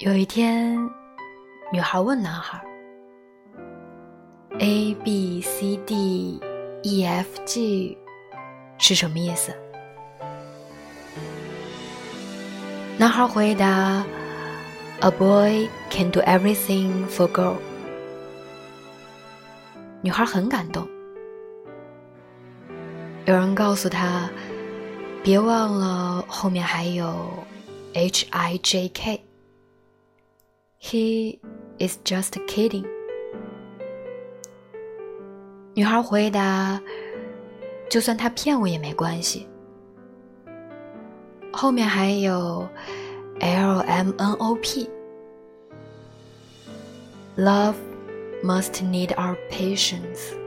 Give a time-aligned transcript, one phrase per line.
[0.00, 0.74] 有一天，
[1.70, 2.58] 女孩问男孩
[4.60, 6.40] ：“A B C D
[6.82, 7.98] E F G
[8.78, 9.52] 是什么意思？”
[12.96, 14.02] 男孩回答
[15.00, 17.56] ：“A boy can do everything for girl。”
[20.00, 20.88] 女孩很感动。
[23.26, 24.30] 有人告诉她
[25.22, 27.28] ：“别忘了后面还有
[27.92, 29.22] H I J K。”
[30.82, 31.38] He
[31.78, 32.84] is just kidding。
[35.74, 36.80] 女孩回答
[37.90, 39.46] ：“就算他骗我也没关系。”
[41.52, 42.66] 后面还有
[43.40, 44.88] L M N O P。
[47.36, 47.74] Love
[48.42, 50.39] must need our patience.